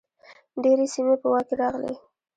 ډیرې 0.63 0.85
سیمې 0.93 1.15
په 1.21 1.27
واک 1.31 1.45
کې 1.49 1.55
راغلې. 1.61 1.93